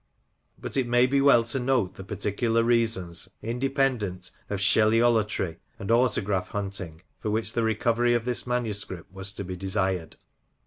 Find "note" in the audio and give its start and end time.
1.59-1.93